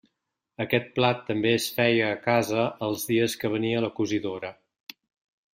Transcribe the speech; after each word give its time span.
Aquest 0.63 0.87
plat 0.95 1.19
també 1.27 1.51
es 1.57 1.67
feia 1.75 2.09
a 2.13 2.17
casa 2.25 2.65
els 2.89 3.07
dies 3.13 3.39
que 3.43 3.55
venia 3.59 3.85
la 3.87 3.93
cosidora. 4.01 4.55